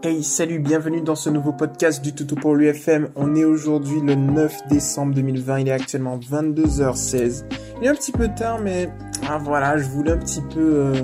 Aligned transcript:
Hey, 0.00 0.22
salut, 0.22 0.60
bienvenue 0.60 1.00
dans 1.00 1.16
ce 1.16 1.28
nouveau 1.28 1.52
podcast 1.52 2.00
du 2.04 2.14
Toutou 2.14 2.36
pour 2.36 2.54
l'UFM. 2.54 3.08
On 3.16 3.34
est 3.34 3.42
aujourd'hui 3.42 4.00
le 4.00 4.14
9 4.14 4.68
décembre 4.68 5.12
2020, 5.12 5.58
il 5.58 5.68
est 5.68 5.72
actuellement 5.72 6.16
22h16. 6.18 7.44
Il 7.80 7.84
est 7.84 7.88
un 7.88 7.96
petit 7.96 8.12
peu 8.12 8.28
tard, 8.28 8.60
mais 8.60 8.90
ah, 9.28 9.38
voilà, 9.38 9.76
je 9.76 9.88
voulais 9.88 10.12
un 10.12 10.18
petit 10.18 10.40
peu 10.40 10.60
euh, 10.60 11.02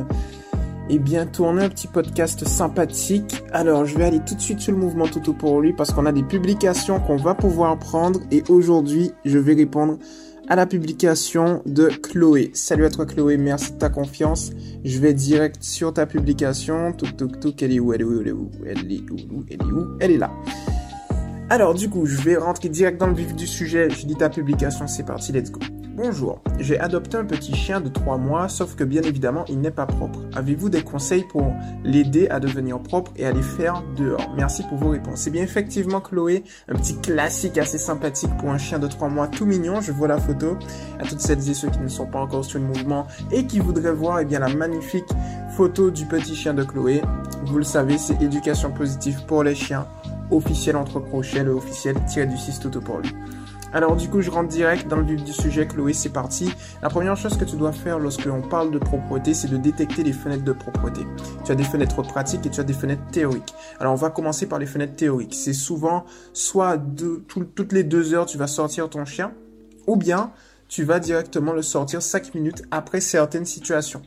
eh 0.90 0.98
bien 0.98 1.26
tourner 1.26 1.64
un 1.64 1.68
petit 1.68 1.86
podcast 1.86 2.46
sympathique. 2.46 3.42
Alors, 3.52 3.86
je 3.86 3.96
vais 3.96 4.04
aller 4.04 4.20
tout 4.26 4.34
de 4.34 4.40
suite 4.40 4.60
sur 4.60 4.72
le 4.72 4.78
mouvement 4.78 5.06
Toutou 5.06 5.32
pour 5.32 5.60
lui 5.60 5.72
parce 5.72 5.92
qu'on 5.92 6.06
a 6.06 6.12
des 6.12 6.22
publications 6.22 7.00
qu'on 7.00 7.16
va 7.16 7.34
pouvoir 7.34 7.78
prendre 7.78 8.20
et 8.30 8.42
aujourd'hui, 8.48 9.12
je 9.24 9.38
vais 9.38 9.54
répondre 9.54 9.98
à 10.48 10.56
la 10.56 10.66
publication 10.66 11.62
de 11.64 11.88
Chloé. 11.88 12.50
Salut 12.52 12.84
à 12.84 12.90
toi 12.90 13.06
Chloé, 13.06 13.38
merci 13.38 13.72
de 13.72 13.78
ta 13.78 13.88
confiance. 13.88 14.50
Je 14.84 14.98
vais 14.98 15.14
direct 15.14 15.62
sur 15.62 15.94
ta 15.94 16.04
publication. 16.06 16.92
Touk 16.92 17.16
touk 17.16 17.40
touk, 17.40 17.62
elle 17.62 17.72
est 17.72 17.80
où? 17.80 17.92
Elle 17.94 18.02
est 18.02 18.04
où? 18.04 18.20
Elle 18.20 18.28
est 18.28 18.32
où? 18.32 18.50
Elle 18.66 18.92
est 18.92 19.10
où? 19.10 19.44
Elle 19.48 19.56
est 19.56 19.72
où? 19.72 19.86
Elle 20.00 20.10
est 20.10 20.18
là. 20.18 20.30
Alors 21.48 21.74
du 21.74 21.88
coup, 21.88 22.04
je 22.06 22.20
vais 22.20 22.36
rentrer 22.36 22.68
direct 22.68 22.98
dans 22.98 23.06
le 23.06 23.14
vif 23.14 23.34
du 23.34 23.46
sujet. 23.46 23.88
Je 23.90 24.06
dis 24.06 24.16
ta 24.16 24.28
publication, 24.28 24.86
c'est 24.86 25.04
parti, 25.04 25.32
let's 25.32 25.50
go. 25.50 25.60
Bonjour, 25.96 26.40
j'ai 26.58 26.76
adopté 26.80 27.16
un 27.18 27.24
petit 27.24 27.54
chien 27.54 27.80
de 27.80 27.88
3 27.88 28.18
mois, 28.18 28.48
sauf 28.48 28.74
que 28.74 28.82
bien 28.82 29.02
évidemment, 29.02 29.44
il 29.48 29.60
n'est 29.60 29.70
pas 29.70 29.86
propre. 29.86 30.18
Avez-vous 30.34 30.68
des 30.68 30.82
conseils 30.82 31.22
pour 31.22 31.54
l'aider 31.84 32.26
à 32.30 32.40
devenir 32.40 32.80
propre 32.80 33.12
et 33.14 33.24
à 33.24 33.30
les 33.30 33.42
faire 33.42 33.84
dehors? 33.96 34.34
Merci 34.36 34.64
pour 34.64 34.76
vos 34.78 34.88
réponses. 34.88 35.20
C'est 35.20 35.30
bien 35.30 35.44
effectivement 35.44 36.00
Chloé, 36.00 36.42
un 36.68 36.74
petit 36.74 36.96
classique 37.00 37.58
assez 37.58 37.78
sympathique 37.78 38.36
pour 38.40 38.50
un 38.50 38.58
chien 38.58 38.80
de 38.80 38.88
3 38.88 39.08
mois 39.08 39.28
tout 39.28 39.46
mignon. 39.46 39.80
Je 39.80 39.92
vois 39.92 40.08
la 40.08 40.18
photo. 40.18 40.58
À 40.98 41.04
toutes 41.04 41.20
celles 41.20 41.48
et 41.48 41.54
ceux 41.54 41.70
qui 41.70 41.78
ne 41.78 41.86
sont 41.86 42.06
pas 42.06 42.18
encore 42.18 42.44
sur 42.44 42.58
le 42.58 42.66
mouvement 42.66 43.06
et 43.30 43.46
qui 43.46 43.60
voudraient 43.60 43.92
voir 43.92 44.18
eh 44.18 44.24
bien, 44.24 44.40
la 44.40 44.52
magnifique 44.52 45.08
photo 45.56 45.92
du 45.92 46.06
petit 46.06 46.34
chien 46.34 46.54
de 46.54 46.64
Chloé. 46.64 47.02
Vous 47.46 47.58
le 47.58 47.64
savez, 47.64 47.98
c'est 47.98 48.20
éducation 48.20 48.72
positive 48.72 49.24
pour 49.28 49.44
les 49.44 49.54
chiens 49.54 49.86
officiel 50.32 50.74
entre 50.76 50.98
crochets, 50.98 51.44
le 51.44 51.52
officiel 51.52 51.94
tiré 52.08 52.26
du 52.26 52.36
6 52.36 52.58
tout 52.58 52.80
pour 52.80 52.98
lui. 52.98 53.10
Alors 53.74 53.96
du 53.96 54.08
coup, 54.08 54.20
je 54.20 54.30
rentre 54.30 54.48
direct 54.48 54.86
dans 54.86 54.98
le 54.98 55.02
vif 55.02 55.24
du 55.24 55.32
sujet, 55.32 55.66
Chloé, 55.66 55.92
c'est 55.94 56.10
parti. 56.10 56.48
La 56.80 56.88
première 56.88 57.16
chose 57.16 57.36
que 57.36 57.44
tu 57.44 57.56
dois 57.56 57.72
faire 57.72 57.98
lorsque 57.98 58.24
l'on 58.24 58.40
parle 58.40 58.70
de 58.70 58.78
propreté, 58.78 59.34
c'est 59.34 59.48
de 59.48 59.56
détecter 59.56 60.04
les 60.04 60.12
fenêtres 60.12 60.44
de 60.44 60.52
propreté. 60.52 61.00
Tu 61.44 61.50
as 61.50 61.56
des 61.56 61.64
fenêtres 61.64 62.00
pratiques 62.02 62.46
et 62.46 62.50
tu 62.50 62.60
as 62.60 62.62
des 62.64 62.72
fenêtres 62.72 63.04
théoriques. 63.10 63.52
Alors 63.80 63.92
on 63.92 63.96
va 63.96 64.10
commencer 64.10 64.46
par 64.46 64.60
les 64.60 64.66
fenêtres 64.66 64.94
théoriques. 64.94 65.34
C'est 65.34 65.52
souvent 65.52 66.04
soit 66.32 66.80
toutes 67.26 67.72
les 67.72 67.82
deux 67.82 68.14
heures, 68.14 68.26
tu 68.26 68.38
vas 68.38 68.46
sortir 68.46 68.88
ton 68.88 69.04
chien, 69.04 69.32
ou 69.88 69.96
bien 69.96 70.30
tu 70.68 70.84
vas 70.84 71.00
directement 71.00 71.52
le 71.52 71.62
sortir 71.62 72.00
5 72.00 72.32
minutes 72.36 72.62
après 72.70 73.00
certaines 73.00 73.44
situations. 73.44 74.02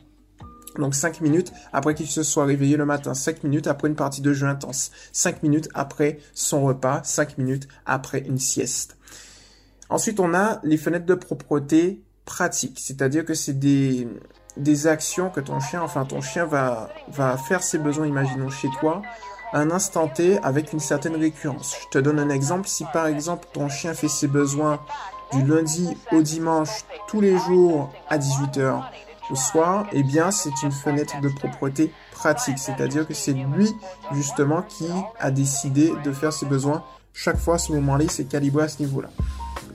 Donc 0.78 0.94
5 0.94 1.20
minutes 1.20 1.52
après 1.74 1.94
qu'il 1.94 2.06
se 2.06 2.22
soit 2.22 2.46
réveillé 2.46 2.78
le 2.78 2.86
matin, 2.86 3.12
5 3.12 3.44
minutes 3.44 3.66
après 3.66 3.88
une 3.88 3.96
partie 3.96 4.22
de 4.22 4.32
jeu 4.32 4.46
intense, 4.46 4.92
5 5.12 5.42
minutes 5.42 5.68
après 5.74 6.20
son 6.32 6.62
repas, 6.62 7.02
5 7.04 7.36
minutes 7.36 7.68
après 7.84 8.20
une 8.20 8.38
sieste. 8.38 8.96
Ensuite, 9.90 10.20
on 10.20 10.34
a 10.34 10.60
les 10.64 10.76
fenêtres 10.76 11.06
de 11.06 11.14
propreté 11.14 12.02
pratiques, 12.24 12.78
c'est-à-dire 12.78 13.24
que 13.24 13.32
c'est 13.32 13.58
des, 13.58 14.06
des 14.58 14.86
actions 14.86 15.30
que 15.30 15.40
ton 15.40 15.60
chien, 15.60 15.80
enfin 15.82 16.04
ton 16.04 16.20
chien 16.20 16.44
va, 16.44 16.90
va 17.08 17.38
faire 17.38 17.62
ses 17.62 17.78
besoins, 17.78 18.06
imaginons 18.06 18.50
chez 18.50 18.68
toi, 18.80 19.00
à 19.52 19.60
un 19.60 19.70
instant 19.70 20.08
T 20.08 20.38
avec 20.42 20.74
une 20.74 20.80
certaine 20.80 21.16
récurrence. 21.16 21.74
Je 21.84 21.88
te 21.88 21.98
donne 21.98 22.18
un 22.18 22.28
exemple. 22.28 22.68
Si 22.68 22.84
par 22.92 23.06
exemple 23.06 23.48
ton 23.54 23.70
chien 23.70 23.94
fait 23.94 24.08
ses 24.08 24.28
besoins 24.28 24.80
du 25.32 25.42
lundi 25.44 25.96
au 26.12 26.20
dimanche 26.20 26.84
tous 27.06 27.22
les 27.22 27.38
jours 27.38 27.90
à 28.10 28.18
18h 28.18 28.82
au 29.30 29.34
soir, 29.34 29.86
eh 29.92 30.02
bien 30.02 30.30
c'est 30.30 30.62
une 30.62 30.72
fenêtre 30.72 31.18
de 31.22 31.30
propreté 31.30 31.92
pratique. 32.12 32.58
C'est-à-dire 32.58 33.06
que 33.06 33.14
c'est 33.14 33.32
lui 33.32 33.72
justement 34.12 34.62
qui 34.62 34.88
a 35.18 35.30
décidé 35.30 35.92
de 36.04 36.12
faire 36.12 36.32
ses 36.32 36.44
besoins 36.44 36.84
chaque 37.14 37.38
fois 37.38 37.56
à 37.56 37.58
ce 37.58 37.72
moment-là, 37.72 38.04
il 38.04 38.10
s'est 38.10 38.26
calibré 38.26 38.64
à 38.64 38.68
ce 38.68 38.80
niveau-là. 38.80 39.08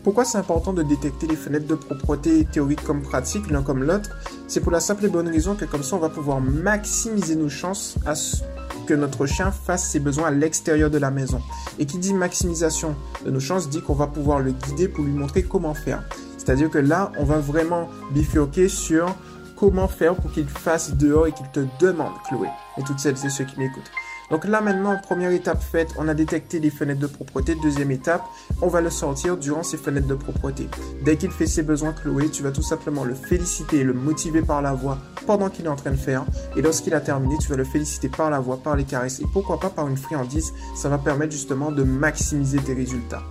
Pourquoi 0.04 0.26
c'est 0.26 0.38
important 0.38 0.74
de 0.74 0.84
détecter 0.84 1.28
les 1.28 1.38
fenêtres 1.38 1.66
de 1.66 1.76
propreté 1.76 2.44
théoriques 2.44 2.84
comme 2.84 3.02
pratiques, 3.02 3.50
l'un 3.50 3.64
comme 3.64 3.84
l'autre? 3.84 4.10
C'est 4.50 4.60
pour 4.60 4.72
la 4.72 4.82
simple 4.82 5.06
et 5.06 5.08
bonne 5.08 5.30
raison 5.30 5.56
que 5.56 5.64
comme 5.64 5.82
ça, 5.82 5.96
on 5.96 6.00
va 6.00 6.10
pouvoir 6.10 6.42
maximiser 6.42 7.38
nos 7.38 7.48
chances 7.48 7.96
à 8.06 8.14
ce 8.14 8.44
que 8.86 8.94
notre 8.94 9.26
chien 9.26 9.52
fasse 9.52 9.90
ses 9.90 10.02
besoins 10.02 10.28
à 10.28 10.32
l'extérieur 10.32 10.90
de 10.90 10.98
la 10.98 11.10
maison. 11.10 11.42
Et 11.80 11.86
qui 11.86 12.00
dit 12.00 12.14
maximisation 12.14 12.96
de 13.26 13.32
nos 13.32 13.40
chances 13.40 13.70
dit 13.70 13.82
qu'on 13.82 13.94
va 13.94 14.08
pouvoir 14.08 14.42
le 14.42 14.52
guider 14.52 14.90
pour 14.90 15.06
lui 15.06 15.14
montrer 15.14 15.44
comment 15.44 15.74
faire. 15.74 16.04
C'est-à-dire 16.38 16.70
que 16.70 16.80
là, 16.80 17.14
on 17.18 17.24
va 17.24 17.40
vraiment 17.40 17.88
bifurquer 18.14 18.68
sur 18.68 19.16
comment 19.56 19.88
faire 19.88 20.16
pour 20.16 20.34
qu'il 20.34 20.50
fasse 20.50 20.96
dehors 20.96 21.28
et 21.28 21.32
qu'il 21.32 21.50
te 21.54 21.62
demande, 21.80 22.12
Chloé, 22.28 22.50
et 22.78 22.84
toutes 22.84 23.00
celles 23.00 23.26
et 23.26 23.30
ceux 23.30 23.46
qui 23.46 23.58
m'écoutent. 23.58 23.92
Donc 24.34 24.46
là 24.46 24.62
maintenant, 24.62 24.98
première 24.98 25.30
étape 25.30 25.62
faite, 25.62 25.90
on 25.96 26.08
a 26.08 26.16
détecté 26.16 26.60
les 26.60 26.72
fenêtres 26.72 27.02
de 27.02 27.06
propreté. 27.06 27.54
Deuxième 27.62 27.92
étape, 27.92 28.24
on 28.64 28.68
va 28.68 28.82
le 28.82 28.90
sortir 28.90 29.38
durant 29.38 29.62
ces 29.62 29.78
fenêtres 29.78 30.08
de 30.08 30.16
propreté. 30.16 30.68
Dès 31.04 31.18
qu'il 31.18 31.30
fait 31.30 31.46
ses 31.46 31.62
besoins, 31.62 31.94
Chloé, 31.94 32.30
tu 32.30 32.42
vas 32.42 32.50
tout 32.50 32.64
simplement 32.64 33.04
le 33.04 33.14
féliciter 33.14 33.82
et 33.82 33.84
le 33.84 33.94
motiver 33.94 34.42
par 34.42 34.64
la 34.64 34.74
voix 34.74 34.98
pendant 35.28 35.52
qu'il 35.52 35.66
est 35.66 35.70
en 35.70 35.76
train 35.76 35.92
de 35.92 35.98
faire. 35.98 36.26
Et 36.58 36.64
lorsqu'il 36.64 36.96
a 36.96 37.00
terminé, 37.00 37.36
tu 37.40 37.48
vas 37.48 37.58
le 37.58 37.64
féliciter 37.64 38.10
par 38.10 38.32
la 38.32 38.40
voix, 38.40 38.58
par 38.58 38.76
les 38.76 38.86
caresses 38.86 39.20
et 39.20 39.26
pourquoi 39.32 39.60
pas 39.60 39.70
par 39.70 39.88
une 39.88 39.98
friandise. 39.98 40.52
Ça 40.76 40.90
va 40.90 40.98
permettre 40.98 41.32
justement 41.32 41.72
de 41.72 41.84
maximiser 41.84 42.58
tes 42.58 42.74
résultats. 42.74 43.22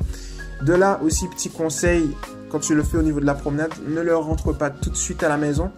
De 0.65 0.73
là 0.73 1.01
aussi, 1.03 1.27
petit 1.27 1.51
conseil, 1.51 2.13
quand 2.49 2.61
tu 2.61 2.77
le 2.77 2.85
fais 2.85 2.99
au 2.99 3.03
niveau 3.03 3.19
de 3.19 3.27
la 3.27 3.35
promenade, 3.35 3.73
ne 3.89 4.03
le 4.03 4.17
rentre 4.17 4.53
pas 4.53 4.71
tout 4.71 4.91
de 4.91 4.97
suite 4.97 5.25
à 5.25 5.29
la 5.29 5.37
maison 5.37 5.73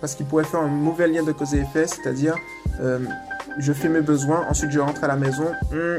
parce 0.00 0.14
qu'il 0.14 0.26
pourrait 0.26 0.44
faire 0.44 0.60
un 0.60 0.68
mauvais 0.68 1.08
lien 1.08 1.24
de 1.24 1.32
cause 1.32 1.54
et 1.54 1.58
effet, 1.58 1.88
c'est-à-dire 1.88 2.36
euh, 2.80 3.00
je 3.58 3.72
fais 3.72 3.88
mes 3.88 4.00
besoins, 4.00 4.46
ensuite 4.48 4.70
je 4.70 4.80
rentre 4.80 5.04
à 5.04 5.08
la 5.08 5.16
maison. 5.16 5.46
Hmm. 5.72 5.98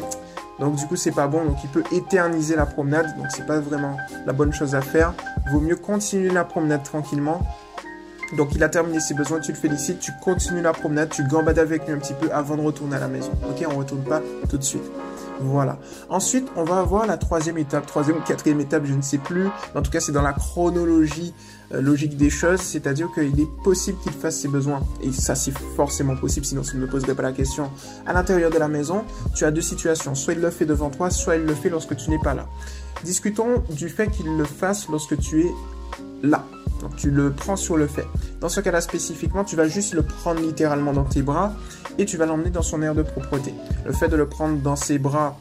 Donc 0.60 0.76
du 0.76 0.86
coup 0.88 0.96
c'est 0.96 1.12
pas 1.12 1.28
bon, 1.28 1.46
donc 1.46 1.58
il 1.64 1.70
peut 1.70 1.84
éterniser 1.92 2.56
la 2.56 2.66
promenade, 2.66 3.16
donc 3.18 3.28
c'est 3.30 3.46
pas 3.46 3.60
vraiment 3.60 3.96
la 4.26 4.34
bonne 4.34 4.52
chose 4.52 4.76
à 4.76 4.82
faire. 4.82 5.14
Vaut 5.52 5.62
mieux 5.62 5.78
continuer 5.78 6.30
la 6.30 6.44
promenade 6.44 6.84
tranquillement. 6.84 7.42
Donc 8.38 8.54
il 8.54 8.64
a 8.64 8.70
terminé 8.70 9.00
ses 9.00 9.14
besoins, 9.14 9.40
tu 9.40 9.52
le 9.52 9.58
félicites, 9.58 10.00
tu 10.00 10.12
continues 10.22 10.62
la 10.62 10.74
promenade, 10.74 11.10
tu 11.10 11.24
gambades 11.24 11.58
avec 11.58 11.88
lui 11.88 11.94
un 11.94 11.98
petit 11.98 12.14
peu 12.14 12.30
avant 12.32 12.58
de 12.58 12.62
retourner 12.62 12.96
à 12.96 13.00
la 13.00 13.08
maison. 13.08 13.32
Ok, 13.50 13.66
on 13.68 13.78
retourne 13.78 14.04
pas 14.04 14.22
tout 14.50 14.58
de 14.58 14.64
suite. 14.64 14.84
Voilà. 15.40 15.80
Ensuite, 16.10 16.48
on 16.56 16.64
va 16.64 16.80
avoir 16.80 17.06
la 17.06 17.18
troisième 17.18 17.58
étape, 17.58 17.86
troisième 17.86 18.18
ou 18.18 18.22
quatrième 18.22 18.60
étape, 18.60 18.86
je 18.86 18.94
ne 18.94 19.02
sais 19.02 19.18
plus. 19.18 19.48
En 19.76 19.82
tout 19.82 19.92
cas, 19.92 20.00
c'est 20.00 20.12
dans 20.12 20.22
la 20.22 20.34
chronologie 20.34 21.34
euh, 21.74 21.82
logique 21.82 22.18
des 22.18 22.30
choses, 22.30 22.60
c'est-à-dire 22.62 23.10
qu'il 23.14 23.40
est 23.40 23.64
possible 23.64 24.00
qu'il 24.02 24.12
fasse 24.12 24.40
ses 24.40 24.48
besoins, 24.48 24.82
et 25.02 25.12
ça 25.12 25.36
c'est 25.36 25.56
forcément 25.76 26.16
possible, 26.16 26.44
sinon 26.44 26.64
ça 26.64 26.74
ne 26.74 26.80
me 26.80 26.88
poserait 26.88 27.14
pas 27.14 27.22
la 27.22 27.32
question, 27.32 27.70
à 28.08 28.14
l'intérieur 28.14 28.50
de 28.50 28.58
la 28.58 28.68
maison, 28.68 29.04
tu 29.36 29.46
as 29.46 29.52
deux 29.52 29.62
situations, 29.62 30.16
soit 30.16 30.34
il 30.34 30.42
le 30.42 30.50
fait 30.50 30.66
devant 30.66 30.90
toi, 30.90 31.12
soit 31.12 31.36
il 31.36 31.44
le 31.44 31.54
fait 31.54 31.70
lorsque 31.70 31.96
tu 31.96 32.10
n'es 32.10 32.18
pas 32.18 32.34
là. 32.34 32.48
Discutons 33.04 33.64
du 33.70 33.88
fait 33.88 34.10
qu'il 34.10 34.36
le 34.36 34.46
fasse 34.46 34.90
lorsque 34.90 35.18
tu 35.20 35.42
es 35.42 35.52
là. 36.24 36.44
Donc 36.82 36.96
tu 36.96 37.12
le 37.12 37.32
prends 37.32 37.56
sur 37.56 37.78
le 37.78 37.88
fait. 37.88 38.08
Dans 38.42 38.50
ce 38.50 38.62
cas-là 38.62 38.82
spécifiquement, 38.82 39.44
tu 39.44 39.56
vas 39.56 39.68
juste 39.68 39.94
le 39.94 40.02
prendre 40.02 40.40
littéralement 40.42 40.94
dans 40.94 41.04
tes 41.04 41.22
bras 41.22 41.54
et 42.00 42.06
tu 42.06 42.18
vas 42.18 42.26
l'emmener 42.26 42.50
dans 42.50 42.64
son 42.64 42.82
air 42.82 42.96
de 42.96 43.04
propreté. 43.04 43.54
Le 43.86 43.92
fait 43.92 44.08
de 44.08 44.16
le 44.16 44.26
prendre 44.26 44.58
dans 44.60 44.78
ses 44.78 44.98
bras, 44.98 45.38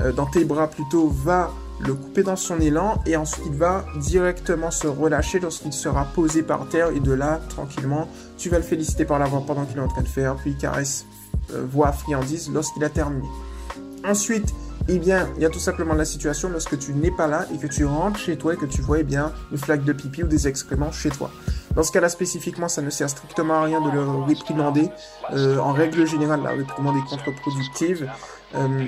euh, 0.00 0.12
dans 0.12 0.26
tes 0.26 0.44
bras 0.44 0.68
plutôt, 0.68 1.08
va 1.08 1.50
le 1.80 1.92
couper 1.92 2.22
dans 2.22 2.36
son 2.36 2.58
élan 2.60 3.02
et 3.04 3.16
ensuite 3.16 3.44
il 3.46 3.54
va 3.54 3.84
directement 3.96 4.70
se 4.70 4.86
relâcher 4.86 5.40
lorsqu'il 5.40 5.74
sera 5.74 6.04
posé 6.14 6.42
par 6.42 6.68
terre 6.68 6.88
et 6.94 7.00
de 7.00 7.12
là, 7.12 7.40
tranquillement, 7.50 8.08
tu 8.38 8.48
vas 8.48 8.56
le 8.56 8.64
féliciter 8.64 9.04
par 9.04 9.18
la 9.18 9.26
voix 9.26 9.42
pendant 9.46 9.66
qu'il 9.66 9.76
est 9.76 9.82
en 9.82 9.88
train 9.88 10.02
de 10.02 10.08
faire, 10.08 10.36
puis 10.36 10.56
caresse, 10.56 11.04
euh, 11.52 11.66
voix 11.70 11.92
friandise 11.92 12.50
lorsqu'il 12.50 12.84
a 12.84 12.88
terminé. 12.88 13.26
Ensuite, 14.04 14.54
eh 14.88 14.98
bien, 14.98 15.28
il 15.36 15.42
y 15.42 15.44
a 15.44 15.50
tout 15.50 15.58
simplement 15.58 15.94
la 15.94 16.04
situation 16.04 16.48
lorsque 16.48 16.78
tu 16.78 16.94
n'es 16.94 17.10
pas 17.10 17.26
là 17.26 17.46
et 17.52 17.58
que 17.58 17.66
tu 17.66 17.84
rentres 17.84 18.20
chez 18.20 18.36
toi 18.36 18.54
et 18.54 18.56
que 18.56 18.66
tu 18.66 18.80
vois 18.80 19.00
eh 19.00 19.04
bien 19.04 19.32
une 19.50 19.58
flaque 19.58 19.84
de 19.84 19.92
pipi 19.92 20.22
ou 20.22 20.28
des 20.28 20.46
excréments 20.46 20.92
chez 20.92 21.10
toi. 21.10 21.30
Dans 21.76 21.82
ce 21.82 21.92
cas-là 21.92 22.08
spécifiquement, 22.08 22.68
ça 22.68 22.80
ne 22.80 22.88
sert 22.88 23.10
strictement 23.10 23.56
à 23.56 23.64
rien 23.64 23.82
de 23.82 23.90
le 23.90 24.00
réprimander. 24.24 24.88
Euh, 25.32 25.58
en 25.58 25.72
règle 25.72 26.06
générale, 26.06 26.40
la 26.42 26.52
réprimande 26.52 26.96
est 26.96 27.06
contre-productive. 27.06 28.10
Euh, 28.54 28.86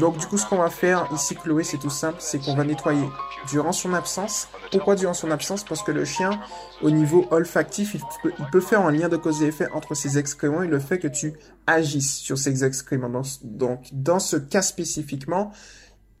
donc 0.00 0.18
du 0.18 0.26
coup, 0.26 0.36
ce 0.36 0.44
qu'on 0.44 0.56
va 0.56 0.68
faire 0.68 1.08
ici, 1.14 1.36
Chloé, 1.36 1.62
c'est 1.62 1.78
tout 1.78 1.90
simple, 1.90 2.16
c'est 2.18 2.40
qu'on 2.40 2.56
va 2.56 2.64
nettoyer 2.64 3.08
durant 3.48 3.70
son 3.70 3.94
absence. 3.94 4.48
Pourquoi 4.72 4.96
durant 4.96 5.14
son 5.14 5.30
absence? 5.30 5.62
Parce 5.62 5.84
que 5.84 5.92
le 5.92 6.04
chien, 6.04 6.40
au 6.82 6.90
niveau 6.90 7.24
olfactif, 7.30 7.94
il 7.94 8.00
peut, 8.50 8.60
faire 8.60 8.80
un 8.80 8.90
lien 8.90 9.08
de 9.08 9.16
cause 9.16 9.44
et 9.44 9.46
effet 9.46 9.68
entre 9.72 9.94
ses 9.94 10.18
excréments 10.18 10.64
et 10.64 10.66
le 10.66 10.80
fait 10.80 10.98
que 10.98 11.06
tu 11.06 11.34
agisses 11.68 12.16
sur 12.16 12.36
ces 12.36 12.64
excréments. 12.64 13.22
donc 13.44 13.86
dans 13.92 14.18
ce 14.18 14.36
cas 14.36 14.62
spécifiquement, 14.62 15.52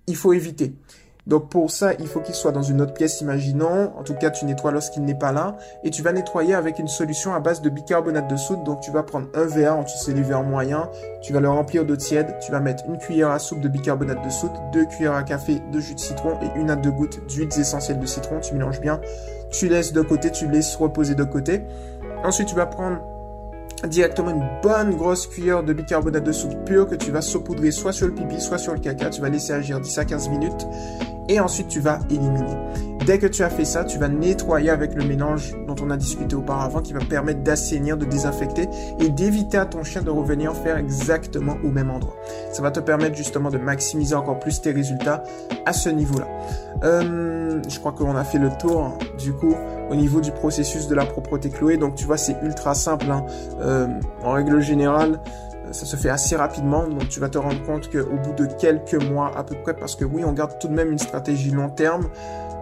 il 0.06 0.14
faut 0.14 0.32
éviter. 0.32 0.76
Donc 1.26 1.48
pour 1.48 1.70
ça, 1.70 1.94
il 1.94 2.06
faut 2.06 2.20
qu'il 2.20 2.34
soit 2.34 2.52
dans 2.52 2.62
une 2.62 2.80
autre 2.80 2.92
pièce, 2.92 3.20
imaginons. 3.20 3.92
En 3.96 4.02
tout 4.02 4.14
cas, 4.14 4.30
tu 4.30 4.44
nettoies 4.44 4.72
lorsqu'il 4.72 5.04
n'est 5.04 5.14
pas 5.14 5.32
là. 5.32 5.56
Et 5.82 5.90
tu 5.90 6.02
vas 6.02 6.12
nettoyer 6.12 6.54
avec 6.54 6.78
une 6.78 6.88
solution 6.88 7.34
à 7.34 7.40
base 7.40 7.62
de 7.62 7.70
bicarbonate 7.70 8.28
de 8.28 8.36
soude. 8.36 8.62
Donc 8.64 8.80
tu 8.80 8.90
vas 8.90 9.02
prendre 9.02 9.28
un 9.34 9.46
verre, 9.46 9.82
tu 9.86 9.96
sais 9.96 10.12
les 10.12 10.22
verres 10.22 10.42
moyens. 10.42 10.86
Tu 11.22 11.32
vas 11.32 11.40
le 11.40 11.48
remplir 11.48 11.84
d'eau 11.86 11.96
tiède. 11.96 12.36
Tu 12.40 12.52
vas 12.52 12.60
mettre 12.60 12.84
une 12.86 12.98
cuillère 12.98 13.30
à 13.30 13.38
soupe 13.38 13.60
de 13.60 13.68
bicarbonate 13.68 14.22
de 14.22 14.30
soude, 14.30 14.52
deux 14.72 14.84
cuillères 14.84 15.14
à 15.14 15.22
café 15.22 15.62
de 15.72 15.80
jus 15.80 15.94
de 15.94 16.00
citron 16.00 16.38
et 16.42 16.58
une 16.58 16.70
à 16.70 16.76
deux 16.76 16.90
gouttes 16.90 17.26
d'huiles 17.26 17.48
essentielles 17.58 18.00
de 18.00 18.06
citron. 18.06 18.40
Tu 18.40 18.54
mélanges 18.54 18.80
bien. 18.80 19.00
Tu 19.50 19.68
laisses 19.68 19.92
de 19.92 20.02
côté, 20.02 20.30
tu 20.30 20.48
laisses 20.48 20.76
reposer 20.76 21.14
de 21.14 21.24
côté. 21.24 21.62
Ensuite, 22.22 22.48
tu 22.48 22.54
vas 22.54 22.66
prendre 22.66 22.98
directement 23.86 24.30
une 24.30 24.48
bonne 24.62 24.96
grosse 24.96 25.26
cuillère 25.26 25.62
de 25.62 25.72
bicarbonate 25.72 26.24
de 26.24 26.32
soude 26.32 26.64
pur 26.64 26.88
que 26.88 26.94
tu 26.94 27.10
vas 27.10 27.20
saupoudrer 27.20 27.70
soit 27.70 27.92
sur 27.92 28.06
le 28.06 28.14
pipi, 28.14 28.40
soit 28.40 28.58
sur 28.58 28.72
le 28.72 28.80
caca. 28.80 29.10
Tu 29.10 29.20
vas 29.20 29.28
laisser 29.28 29.52
agir 29.52 29.80
10 29.80 29.98
à 29.98 30.04
15 30.04 30.28
minutes 30.28 30.66
et 31.28 31.40
ensuite 31.40 31.68
tu 31.68 31.80
vas 31.80 31.98
éliminer. 32.10 32.56
Dès 33.06 33.18
que 33.18 33.26
tu 33.26 33.42
as 33.42 33.50
fait 33.50 33.66
ça, 33.66 33.84
tu 33.84 33.98
vas 33.98 34.08
nettoyer 34.08 34.70
avec 34.70 34.94
le 34.94 35.04
mélange 35.04 35.54
dont 35.66 35.74
on 35.82 35.90
a 35.90 35.96
discuté 35.96 36.34
auparavant 36.36 36.80
qui 36.80 36.94
va 36.94 37.00
permettre 37.00 37.42
d'assainir, 37.42 37.98
de 37.98 38.06
désinfecter 38.06 38.66
et 38.98 39.10
d'éviter 39.10 39.58
à 39.58 39.66
ton 39.66 39.84
chien 39.84 40.00
de 40.00 40.08
revenir 40.08 40.54
faire 40.54 40.78
exactement 40.78 41.58
au 41.62 41.68
même 41.68 41.90
endroit. 41.90 42.16
Ça 42.52 42.62
va 42.62 42.70
te 42.70 42.80
permettre 42.80 43.14
justement 43.16 43.50
de 43.50 43.58
maximiser 43.58 44.14
encore 44.14 44.38
plus 44.38 44.60
tes 44.62 44.72
résultats 44.72 45.22
à 45.66 45.74
ce 45.74 45.90
niveau-là. 45.90 46.26
Euh, 46.82 47.60
je 47.68 47.78
crois 47.78 47.92
qu'on 47.92 48.16
a 48.16 48.24
fait 48.24 48.38
le 48.38 48.50
tour 48.58 48.96
du 49.18 49.32
coup 49.32 49.54
au 49.90 49.94
niveau 49.94 50.20
du 50.20 50.32
processus 50.32 50.88
de 50.88 50.94
la 50.94 51.04
propreté 51.04 51.50
Chloé. 51.50 51.76
Donc 51.76 51.94
tu 51.94 52.04
vois, 52.04 52.16
c'est 52.16 52.36
ultra 52.42 52.74
simple. 52.74 53.10
Hein. 53.10 53.24
Euh, 53.60 53.88
en 54.22 54.32
règle 54.32 54.60
générale, 54.60 55.20
ça 55.70 55.86
se 55.86 55.96
fait 55.96 56.10
assez 56.10 56.36
rapidement. 56.36 56.86
Donc 56.86 57.08
tu 57.08 57.20
vas 57.20 57.28
te 57.28 57.38
rendre 57.38 57.62
compte 57.64 57.90
qu'au 57.90 58.16
bout 58.16 58.32
de 58.36 58.46
quelques 58.46 59.02
mois 59.10 59.30
à 59.36 59.44
peu 59.44 59.56
près, 59.56 59.74
parce 59.74 59.96
que 59.96 60.04
oui, 60.04 60.22
on 60.24 60.32
garde 60.32 60.58
tout 60.58 60.68
de 60.68 60.74
même 60.74 60.92
une 60.92 60.98
stratégie 60.98 61.50
long 61.50 61.68
terme, 61.68 62.08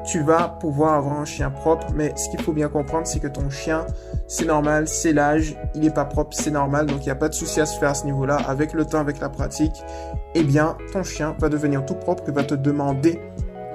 tu 0.04 0.20
vas 0.22 0.48
pouvoir 0.48 0.94
avoir 0.94 1.20
un 1.20 1.24
chien 1.24 1.50
propre. 1.50 1.88
Mais 1.94 2.12
ce 2.16 2.28
qu'il 2.28 2.42
faut 2.42 2.52
bien 2.52 2.68
comprendre, 2.68 3.06
c'est 3.06 3.20
que 3.20 3.28
ton 3.28 3.50
chien, 3.50 3.86
c'est 4.26 4.46
normal, 4.46 4.88
c'est 4.88 5.12
l'âge, 5.12 5.56
il 5.74 5.82
n'est 5.82 5.90
pas 5.90 6.04
propre, 6.04 6.36
c'est 6.36 6.50
normal. 6.50 6.86
Donc 6.86 7.00
il 7.02 7.04
n'y 7.04 7.12
a 7.12 7.16
pas 7.16 7.28
de 7.28 7.34
souci 7.34 7.60
à 7.60 7.66
se 7.66 7.78
faire 7.78 7.90
à 7.90 7.94
ce 7.94 8.04
niveau-là. 8.06 8.36
Avec 8.48 8.72
le 8.72 8.84
temps, 8.84 9.00
avec 9.00 9.20
la 9.20 9.28
pratique, 9.28 9.82
eh 10.34 10.42
bien, 10.42 10.76
ton 10.92 11.02
chien 11.02 11.36
va 11.38 11.48
devenir 11.48 11.84
tout 11.84 11.94
propre 11.94 12.24
et 12.28 12.32
va 12.32 12.44
te 12.44 12.54
demander 12.54 13.20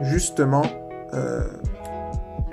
justement... 0.01 0.63
Euh, 1.13 1.41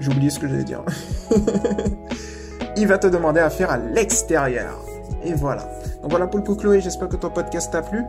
j'ai 0.04 0.10
oublié 0.10 0.30
ce 0.30 0.38
que 0.38 0.46
j'allais 0.46 0.64
dire. 0.64 0.82
il 2.76 2.86
va 2.86 2.98
te 2.98 3.06
demander 3.06 3.40
à 3.40 3.50
faire 3.50 3.70
à 3.70 3.78
l'extérieur. 3.78 4.84
Et 5.24 5.32
voilà. 5.32 5.68
Donc 6.02 6.10
voilà 6.10 6.26
pour 6.26 6.38
le 6.38 6.44
coup 6.44 6.54
Chloé, 6.54 6.80
j'espère 6.80 7.08
que 7.08 7.16
ton 7.16 7.30
podcast 7.30 7.72
t'a 7.72 7.82
plu. 7.82 8.04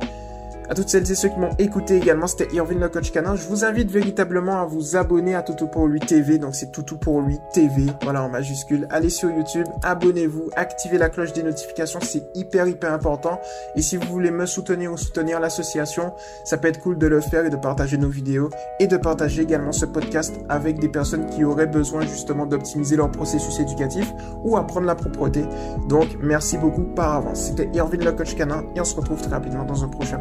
À 0.69 0.73
toutes 0.73 0.89
celles 0.89 1.09
et 1.11 1.15
ceux 1.15 1.29
qui 1.29 1.39
m'ont 1.39 1.55
écouté 1.59 1.97
également, 1.97 2.27
c'était 2.27 2.47
Irvin 2.53 2.79
le 2.79 2.87
canin. 2.87 3.35
Je 3.35 3.47
vous 3.47 3.65
invite 3.65 3.91
véritablement 3.91 4.61
à 4.61 4.65
vous 4.65 4.95
abonner 4.95 5.35
à 5.35 5.43
Toutou 5.43 5.67
pour 5.67 5.87
lui 5.87 5.99
TV. 5.99 6.37
Donc 6.39 6.55
c'est 6.55 6.71
Toutou 6.71 6.97
pour 6.97 7.21
lui 7.21 7.37
TV, 7.53 7.83
voilà 8.01 8.23
en 8.23 8.29
majuscule. 8.29 8.87
Allez 8.89 9.09
sur 9.09 9.29
YouTube, 9.29 9.67
abonnez-vous, 9.83 10.49
activez 10.55 10.97
la 10.97 11.09
cloche 11.09 11.33
des 11.33 11.43
notifications, 11.43 11.99
c'est 12.01 12.23
hyper 12.33 12.67
hyper 12.67 12.93
important. 12.93 13.39
Et 13.75 13.81
si 13.81 13.97
vous 13.97 14.07
voulez 14.07 14.31
me 14.31 14.45
soutenir 14.45 14.91
ou 14.91 14.97
soutenir 14.97 15.39
l'association, 15.39 16.13
ça 16.43 16.57
peut 16.57 16.67
être 16.67 16.81
cool 16.81 16.97
de 16.97 17.07
le 17.07 17.21
faire 17.21 17.45
et 17.45 17.49
de 17.49 17.57
partager 17.57 17.97
nos 17.97 18.09
vidéos 18.09 18.49
et 18.79 18.87
de 18.87 18.97
partager 18.97 19.43
également 19.43 19.71
ce 19.71 19.85
podcast 19.85 20.33
avec 20.49 20.79
des 20.79 20.89
personnes 20.89 21.27
qui 21.29 21.43
auraient 21.43 21.67
besoin 21.67 22.01
justement 22.01 22.45
d'optimiser 22.45 22.95
leur 22.95 23.11
processus 23.11 23.59
éducatif 23.59 24.11
ou 24.43 24.57
apprendre 24.57 24.87
la 24.87 24.95
propreté. 24.95 25.45
Donc 25.87 26.07
merci 26.21 26.57
beaucoup 26.57 26.83
par 26.83 27.13
avance. 27.13 27.41
C'était 27.41 27.69
Irvin 27.73 27.97
le 27.97 28.11
canin 28.35 28.63
et 28.75 28.81
on 28.81 28.85
se 28.85 28.95
retrouve 28.95 29.21
très 29.21 29.31
rapidement 29.31 29.63
dans 29.63 29.83
un 29.83 29.87
prochain 29.87 30.19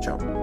Ciao 0.00 0.41